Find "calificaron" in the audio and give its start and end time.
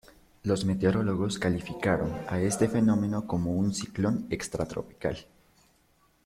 1.37-2.11